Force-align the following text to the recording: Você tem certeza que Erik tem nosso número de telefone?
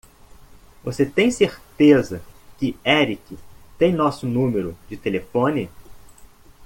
Você 0.83 1.05
tem 1.05 1.29
certeza 1.29 2.23
que 2.57 2.75
Erik 2.83 3.37
tem 3.77 3.93
nosso 3.93 4.25
número 4.25 4.75
de 4.89 4.97
telefone? 4.97 5.69